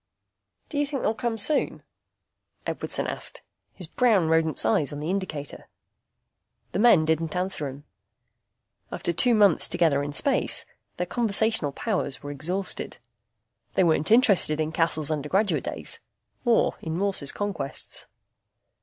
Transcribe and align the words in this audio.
"Do 0.69 0.79
you 0.79 0.87
think 0.87 1.03
they'll 1.03 1.13
come 1.13 1.37
soon?" 1.37 1.83
Edwardson 2.65 3.05
asked, 3.05 3.43
his 3.75 3.85
brown 3.85 4.29
rodent's 4.29 4.65
eyes 4.65 4.91
on 4.91 4.99
the 4.99 5.11
indicator. 5.11 5.67
The 6.71 6.79
men 6.79 7.05
didn't 7.05 7.35
answer 7.35 7.67
him. 7.67 7.83
After 8.91 9.13
two 9.13 9.35
months 9.35 9.67
together 9.67 10.01
in 10.01 10.11
space 10.11 10.65
their 10.97 11.05
conversational 11.05 11.71
powers 11.71 12.23
were 12.23 12.31
exhausted. 12.31 12.97
They 13.75 13.83
weren't 13.83 14.09
interested 14.09 14.59
in 14.59 14.71
Cassel's 14.71 15.11
undergraduate 15.11 15.65
days, 15.65 15.99
or 16.45 16.77
in 16.81 16.97
Morse's 16.97 17.31
conquests. 17.31 18.07